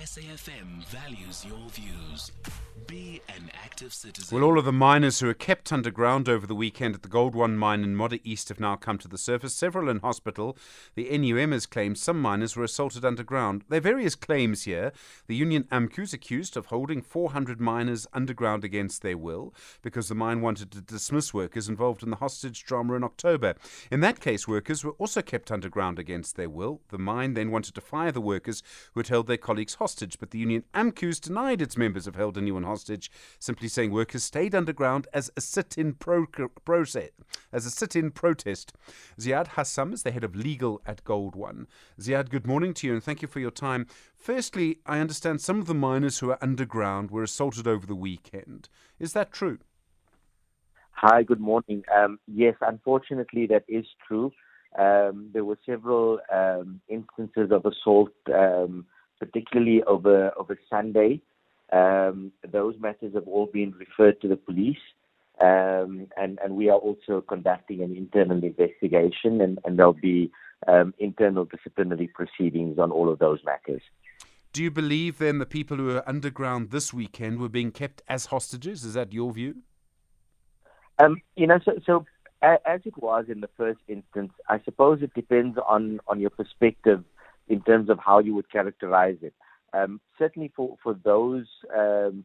SAFM 0.00 0.84
values 0.86 1.44
your 1.44 1.68
views. 1.70 2.30
Be 2.86 3.20
an 3.28 3.50
active 3.52 3.92
citizen. 3.92 4.34
Well, 4.34 4.48
all 4.48 4.58
of 4.58 4.64
the 4.64 4.72
miners 4.72 5.18
who 5.18 5.26
were 5.26 5.34
kept 5.34 5.72
underground 5.72 6.28
over 6.28 6.46
the 6.46 6.54
weekend 6.54 6.94
at 6.94 7.02
the 7.02 7.08
Gold 7.08 7.34
One 7.34 7.58
mine 7.58 7.82
in 7.82 7.96
Modder 7.96 8.18
East 8.22 8.48
have 8.48 8.60
now 8.60 8.76
come 8.76 8.96
to 8.98 9.08
the 9.08 9.18
surface, 9.18 9.54
several 9.54 9.88
in 9.88 9.98
hospital. 9.98 10.56
The 10.94 11.18
NUM 11.18 11.50
has 11.50 11.66
claimed 11.66 11.98
some 11.98 12.22
miners 12.22 12.56
were 12.56 12.64
assaulted 12.64 13.04
underground. 13.04 13.64
There 13.68 13.78
are 13.78 13.80
various 13.80 14.14
claims 14.14 14.62
here. 14.62 14.92
The 15.26 15.34
union 15.34 15.64
AMCU 15.64 16.04
is 16.04 16.12
accused 16.12 16.56
of 16.56 16.66
holding 16.66 17.02
400 17.02 17.60
miners 17.60 18.06
underground 18.12 18.64
against 18.64 19.02
their 19.02 19.18
will 19.18 19.52
because 19.82 20.08
the 20.08 20.14
mine 20.14 20.40
wanted 20.40 20.70
to 20.70 20.80
dismiss 20.80 21.34
workers 21.34 21.68
involved 21.68 22.04
in 22.04 22.10
the 22.10 22.16
hostage 22.16 22.64
drama 22.64 22.94
in 22.94 23.04
October. 23.04 23.54
In 23.90 24.00
that 24.00 24.20
case, 24.20 24.46
workers 24.46 24.84
were 24.84 24.92
also 24.92 25.22
kept 25.22 25.50
underground 25.50 25.98
against 25.98 26.36
their 26.36 26.48
will. 26.48 26.80
The 26.90 26.98
mine 26.98 27.34
then 27.34 27.50
wanted 27.50 27.74
to 27.74 27.80
fire 27.80 28.12
the 28.12 28.20
workers 28.20 28.62
who 28.94 29.00
had 29.00 29.08
held 29.08 29.26
their 29.26 29.36
colleagues 29.36 29.74
hostage, 29.74 29.87
but 30.18 30.30
the 30.30 30.38
union 30.38 30.64
AMCU's 30.74 31.20
denied 31.20 31.62
its 31.62 31.76
members 31.76 32.04
have 32.04 32.16
held 32.16 32.36
anyone 32.36 32.64
hostage, 32.64 33.10
simply 33.38 33.68
saying 33.68 33.90
workers 33.90 34.24
stayed 34.24 34.54
underground 34.54 35.06
as 35.12 35.30
a 35.36 35.40
sit-in 35.40 35.94
pro- 35.94 36.26
process, 36.64 37.10
as 37.52 37.64
a 37.64 37.70
sit-in 37.70 38.10
protest. 38.10 38.72
Ziyaad 39.18 39.48
Hassam 39.48 39.92
is 39.92 40.02
the 40.02 40.10
head 40.10 40.24
of 40.24 40.36
legal 40.36 40.82
at 40.86 41.04
Gold 41.04 41.34
One. 41.34 41.66
Ziyaad, 42.00 42.28
good 42.28 42.46
morning 42.46 42.74
to 42.74 42.86
you 42.86 42.92
and 42.94 43.02
thank 43.02 43.22
you 43.22 43.28
for 43.28 43.40
your 43.40 43.50
time. 43.50 43.86
Firstly, 44.16 44.80
I 44.84 44.98
understand 44.98 45.40
some 45.40 45.58
of 45.58 45.66
the 45.66 45.74
miners 45.74 46.18
who 46.18 46.30
are 46.30 46.38
underground 46.42 47.10
were 47.10 47.22
assaulted 47.22 47.66
over 47.66 47.86
the 47.86 47.94
weekend. 47.94 48.68
Is 48.98 49.12
that 49.14 49.32
true? 49.32 49.58
Hi, 50.92 51.22
good 51.22 51.40
morning. 51.40 51.84
Um, 51.96 52.18
yes, 52.26 52.56
unfortunately, 52.60 53.46
that 53.46 53.64
is 53.68 53.86
true. 54.06 54.32
Um, 54.76 55.30
there 55.32 55.44
were 55.44 55.58
several 55.64 56.18
um, 56.32 56.80
instances 56.88 57.50
of 57.50 57.64
assault, 57.64 58.10
um, 58.34 58.86
particularly 59.18 59.82
over 59.84 60.32
over 60.38 60.58
Sunday. 60.70 61.20
Um, 61.72 62.32
those 62.50 62.74
matters 62.80 63.14
have 63.14 63.28
all 63.28 63.46
been 63.46 63.72
referred 63.72 64.20
to 64.22 64.28
the 64.28 64.36
police, 64.36 64.78
um, 65.40 66.06
and 66.16 66.38
and 66.42 66.56
we 66.56 66.68
are 66.70 66.78
also 66.78 67.20
conducting 67.20 67.82
an 67.82 67.96
internal 67.96 68.42
investigation, 68.42 69.40
and, 69.40 69.58
and 69.64 69.78
there'll 69.78 69.92
be 69.92 70.30
um, 70.66 70.94
internal 70.98 71.44
disciplinary 71.44 72.08
proceedings 72.08 72.78
on 72.78 72.90
all 72.90 73.08
of 73.10 73.18
those 73.18 73.40
matters. 73.44 73.82
Do 74.52 74.62
you 74.62 74.70
believe 74.70 75.18
then 75.18 75.38
the 75.38 75.46
people 75.46 75.76
who 75.76 75.84
were 75.84 76.08
underground 76.08 76.70
this 76.70 76.92
weekend 76.92 77.38
were 77.38 77.50
being 77.50 77.70
kept 77.70 78.02
as 78.08 78.26
hostages? 78.26 78.84
Is 78.84 78.94
that 78.94 79.12
your 79.12 79.32
view? 79.32 79.56
Um, 80.98 81.20
you 81.36 81.46
know, 81.46 81.60
so, 81.64 81.78
so 81.84 82.06
as 82.42 82.80
it 82.84 82.96
was 82.96 83.26
in 83.28 83.40
the 83.40 83.50
first 83.56 83.80
instance, 83.88 84.32
I 84.48 84.60
suppose 84.64 85.02
it 85.02 85.12
depends 85.14 85.58
on, 85.68 86.00
on 86.08 86.18
your 86.18 86.30
perspective 86.30 87.04
in 87.48 87.60
terms 87.62 87.88
of 87.90 87.98
how 87.98 88.18
you 88.18 88.34
would 88.34 88.50
characterize 88.50 89.16
it. 89.22 89.34
Um, 89.72 90.00
certainly 90.18 90.52
for, 90.56 90.76
for 90.82 90.94
those 91.04 91.46
um, 91.76 92.24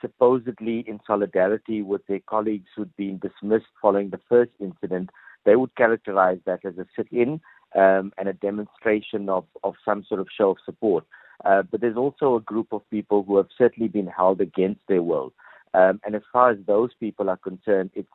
supposedly 0.00 0.84
in 0.86 1.00
solidarity 1.06 1.82
with 1.82 2.06
their 2.06 2.20
colleagues 2.20 2.68
who'd 2.74 2.94
been 2.96 3.18
dismissed 3.18 3.66
following 3.80 4.10
the 4.10 4.20
first 4.28 4.52
incident, 4.60 5.10
they 5.44 5.56
would 5.56 5.74
characterize 5.76 6.38
that 6.46 6.64
as 6.64 6.78
a 6.78 6.86
sit-in 6.96 7.40
um, 7.74 8.12
and 8.18 8.28
a 8.28 8.32
demonstration 8.32 9.28
of, 9.28 9.44
of 9.64 9.74
some 9.84 10.04
sort 10.08 10.20
of 10.20 10.28
show 10.36 10.50
of 10.50 10.58
support. 10.64 11.04
Uh, 11.44 11.62
but 11.62 11.80
there's 11.80 11.96
also 11.96 12.36
a 12.36 12.40
group 12.40 12.68
of 12.72 12.88
people 12.90 13.24
who 13.24 13.36
have 13.36 13.48
certainly 13.56 13.88
been 13.88 14.06
held 14.06 14.40
against 14.40 14.80
their 14.88 15.02
will. 15.02 15.32
Um, 15.74 16.00
and 16.04 16.14
as 16.14 16.22
far 16.32 16.50
as 16.50 16.58
those 16.66 16.90
people 17.00 17.28
are 17.30 17.38
concerned, 17.38 17.90
it's 17.94 18.08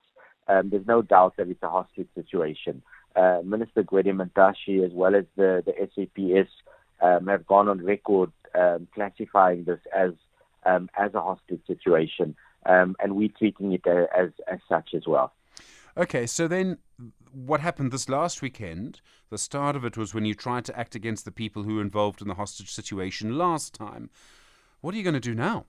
um, 0.49 0.69
there's 0.69 0.87
no 0.87 1.01
doubt 1.01 1.35
that 1.37 1.49
it's 1.49 1.61
a 1.61 1.69
hostage 1.69 2.07
situation. 2.15 2.81
Uh, 3.17 3.41
Minister 3.43 3.83
Gwede 3.83 4.13
Mantashe, 4.13 4.85
as 4.85 4.91
well 4.93 5.15
as 5.15 5.25
the, 5.35 5.63
the 5.65 5.73
SAPS, 5.95 6.51
um, 7.01 7.25
have 7.27 7.47
gone 7.47 7.67
on 7.67 7.83
record 7.83 8.31
um, 8.53 8.87
classifying 8.93 9.63
this 9.63 9.79
as 9.95 10.11
um, 10.65 10.89
as 10.97 11.13
a 11.13 11.21
hostage 11.21 11.61
situation, 11.65 12.35
um, 12.65 12.95
and 12.99 13.15
we're 13.15 13.29
treating 13.37 13.73
it 13.73 13.87
as 13.87 14.29
as 14.51 14.59
such 14.69 14.89
as 14.93 15.03
well. 15.07 15.33
Okay, 15.97 16.27
so 16.27 16.47
then 16.47 16.77
what 17.31 17.59
happened 17.59 17.91
this 17.91 18.07
last 18.07 18.41
weekend? 18.41 19.01
The 19.29 19.37
start 19.37 19.75
of 19.75 19.83
it 19.83 19.97
was 19.97 20.13
when 20.13 20.25
you 20.25 20.35
tried 20.35 20.65
to 20.65 20.79
act 20.79 20.93
against 20.93 21.25
the 21.25 21.31
people 21.31 21.63
who 21.63 21.75
were 21.75 21.81
involved 21.81 22.21
in 22.21 22.27
the 22.27 22.35
hostage 22.35 22.71
situation 22.71 23.37
last 23.37 23.73
time. 23.73 24.09
What 24.81 24.93
are 24.93 24.97
you 24.97 25.03
going 25.03 25.15
to 25.15 25.19
do 25.19 25.33
now? 25.33 25.65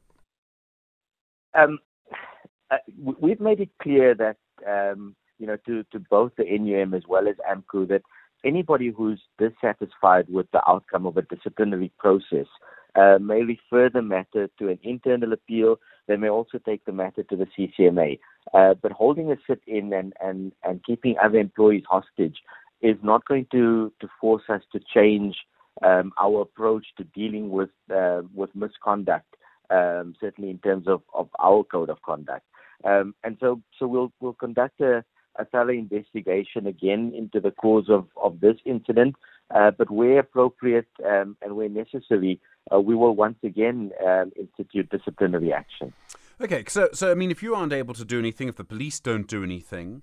Um, 1.54 1.78
uh, 2.70 2.76
we've 3.20 3.40
made 3.40 3.60
it 3.60 3.70
clear 3.82 4.14
that 4.14 4.36
um, 4.66 5.16
you 5.38 5.46
know 5.46 5.56
to, 5.66 5.84
to 5.92 5.98
both 5.98 6.32
the 6.36 6.44
NUM 6.44 6.94
as 6.94 7.02
well 7.08 7.28
as 7.28 7.36
AMCU 7.50 7.88
that 7.88 8.02
anybody 8.44 8.92
who's 8.96 9.20
dissatisfied 9.38 10.26
with 10.28 10.46
the 10.52 10.62
outcome 10.68 11.06
of 11.06 11.16
a 11.16 11.22
disciplinary 11.22 11.92
process 11.98 12.46
uh, 12.94 13.18
may 13.20 13.42
refer 13.42 13.88
the 13.88 14.02
matter 14.02 14.48
to 14.58 14.68
an 14.68 14.78
internal 14.82 15.32
appeal. 15.32 15.76
They 16.06 16.16
may 16.16 16.28
also 16.28 16.58
take 16.58 16.84
the 16.84 16.92
matter 16.92 17.22
to 17.24 17.36
the 17.36 17.46
CCMA. 17.56 18.18
Uh, 18.54 18.74
but 18.74 18.92
holding 18.92 19.30
a 19.30 19.36
sit-in 19.46 19.92
and, 19.92 20.14
and, 20.20 20.52
and 20.64 20.82
keeping 20.84 21.16
other 21.22 21.38
employees 21.38 21.84
hostage 21.88 22.36
is 22.80 22.96
not 23.02 23.24
going 23.26 23.46
to, 23.52 23.92
to 24.00 24.08
force 24.20 24.44
us 24.48 24.62
to 24.72 24.80
change 24.94 25.36
um, 25.84 26.12
our 26.20 26.42
approach 26.42 26.86
to 26.96 27.04
dealing 27.04 27.50
with 27.50 27.70
uh, 27.94 28.22
with 28.34 28.50
misconduct. 28.54 29.26
Um, 29.70 30.14
certainly 30.18 30.48
in 30.48 30.58
terms 30.60 30.88
of, 30.88 31.02
of 31.12 31.28
our 31.38 31.62
code 31.62 31.90
of 31.90 32.00
conduct. 32.00 32.46
Um, 32.84 33.14
and 33.22 33.36
so, 33.38 33.60
so 33.78 33.86
we'll 33.86 34.10
we'll 34.18 34.32
conduct 34.32 34.80
a, 34.80 35.04
a 35.36 35.44
thorough 35.44 35.72
investigation 35.72 36.66
again 36.66 37.12
into 37.16 37.40
the 37.40 37.50
cause 37.50 37.88
of, 37.88 38.06
of 38.22 38.40
this 38.40 38.56
incident. 38.64 39.16
Uh, 39.54 39.70
but 39.70 39.90
where 39.90 40.18
appropriate 40.18 40.88
um, 41.06 41.36
and 41.40 41.56
where 41.56 41.68
necessary, 41.68 42.38
uh, 42.72 42.78
we 42.78 42.94
will 42.94 43.14
once 43.14 43.38
again 43.42 43.90
um, 44.06 44.30
institute 44.36 44.90
disciplinary 44.90 45.52
action. 45.52 45.92
Okay, 46.40 46.64
so 46.68 46.90
so 46.92 47.10
I 47.10 47.14
mean, 47.14 47.30
if 47.30 47.42
you 47.42 47.54
aren't 47.54 47.72
able 47.72 47.94
to 47.94 48.04
do 48.04 48.18
anything, 48.18 48.48
if 48.48 48.56
the 48.56 48.64
police 48.64 49.00
don't 49.00 49.26
do 49.26 49.42
anything, 49.42 50.02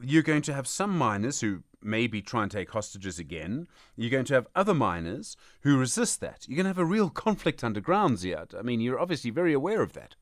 you're 0.00 0.22
going 0.22 0.42
to 0.42 0.54
have 0.54 0.66
some 0.66 0.96
miners 0.96 1.40
who 1.40 1.62
maybe 1.82 2.22
try 2.22 2.42
and 2.42 2.50
take 2.50 2.70
hostages 2.70 3.18
again. 3.18 3.66
You're 3.96 4.10
going 4.10 4.24
to 4.26 4.34
have 4.34 4.46
other 4.54 4.74
miners 4.74 5.36
who 5.62 5.76
resist 5.76 6.20
that. 6.20 6.46
You're 6.48 6.56
going 6.56 6.64
to 6.64 6.70
have 6.70 6.78
a 6.78 6.84
real 6.84 7.10
conflict 7.10 7.62
underground, 7.62 8.18
Ziyaad. 8.18 8.58
I 8.58 8.62
mean, 8.62 8.80
you're 8.80 9.00
obviously 9.00 9.30
very 9.30 9.52
aware 9.52 9.82
of 9.82 9.92
that. 9.94 10.14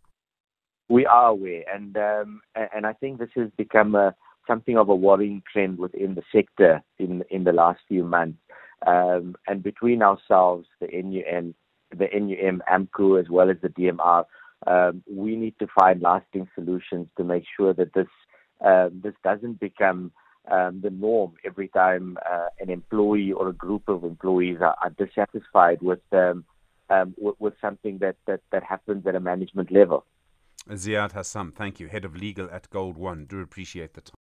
We 0.89 1.05
are 1.05 1.29
aware, 1.29 1.65
and 1.73 1.97
um, 1.97 2.41
and 2.55 2.87
I 2.87 2.93
think 2.93 3.19
this 3.19 3.31
has 3.35 3.51
become 3.57 3.95
a, 3.95 4.15
something 4.47 4.77
of 4.77 4.89
a 4.89 4.95
worrying 4.95 5.43
trend 5.51 5.79
within 5.79 6.15
the 6.15 6.23
sector 6.33 6.83
in 6.99 7.25
in 7.31 7.45
the 7.45 7.53
last 7.53 7.81
few 7.89 8.05
months. 8.05 8.39
Um, 8.87 9.37
and 9.47 9.63
between 9.63 10.03
ourselves, 10.03 10.67
the 10.81 10.89
NUM, 10.89 11.55
the 11.91 12.09
NUM, 12.13 12.63
AMCU, 12.71 13.21
as 13.21 13.29
well 13.31 13.51
as 13.51 13.57
the 13.63 13.69
DMR, 13.71 14.25
um, 14.67 15.03
we 15.11 15.37
need 15.37 15.55
to 15.59 15.67
find 15.67 16.03
lasting 16.03 16.49
solutions 16.55 17.09
to 17.17 17.25
make 17.25 17.45
sure 17.57 17.73
that 17.75 17.95
this 17.95 18.09
uh, 18.65 18.89
this 18.93 19.15
doesn't 19.23 19.61
become 19.61 20.13
um, 20.51 20.81
the 20.83 20.91
norm 20.91 21.35
every 21.45 21.69
time 21.69 22.19
uh, 22.31 22.49
an 22.61 22.71
employee 22.71 23.33
or 23.33 23.49
a 23.49 23.53
group 23.53 23.89
of 23.89 24.05
employees 24.05 24.59
are, 24.61 24.77
are 24.83 24.91
dissatisfied 24.91 25.83
with, 25.83 26.01
um, 26.13 26.45
um, 26.89 27.15
with, 27.19 27.35
with 27.39 27.55
something 27.61 27.99
that, 27.99 28.17
that 28.27 28.41
that 28.53 28.63
happens 28.63 29.07
at 29.07 29.15
a 29.15 29.21
management 29.21 29.73
level. 29.73 30.05
Ziyaad 30.71 31.13
Hassam, 31.13 31.53
thank 31.53 31.79
you, 31.79 31.87
head 31.89 32.05
of 32.05 32.17
legal 32.17 32.49
at 32.51 32.69
Gold 32.71 32.97
One. 32.97 33.25
Do 33.25 33.41
appreciate 33.41 33.95
the 33.95 34.01
time. 34.01 34.13